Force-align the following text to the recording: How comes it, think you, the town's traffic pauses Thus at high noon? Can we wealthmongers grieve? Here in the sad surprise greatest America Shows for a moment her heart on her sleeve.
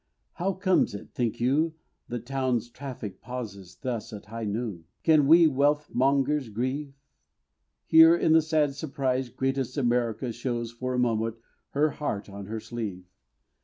How 0.33 0.53
comes 0.53 0.95
it, 0.95 1.11
think 1.13 1.39
you, 1.39 1.75
the 2.07 2.17
town's 2.17 2.71
traffic 2.71 3.21
pauses 3.21 3.75
Thus 3.75 4.11
at 4.11 4.25
high 4.25 4.45
noon? 4.45 4.85
Can 5.03 5.27
we 5.27 5.45
wealthmongers 5.45 6.49
grieve? 6.49 6.95
Here 7.85 8.15
in 8.15 8.33
the 8.33 8.41
sad 8.41 8.73
surprise 8.73 9.29
greatest 9.29 9.77
America 9.77 10.31
Shows 10.31 10.71
for 10.71 10.95
a 10.95 10.97
moment 10.97 11.35
her 11.73 11.91
heart 11.91 12.29
on 12.29 12.47
her 12.47 12.59
sleeve. 12.59 13.05